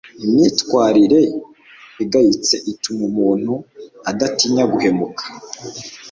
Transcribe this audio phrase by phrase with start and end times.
[0.25, 1.21] Imyitwarire
[2.03, 3.53] igayitse ituma umuntu
[4.09, 5.23] adatinya guhemuka,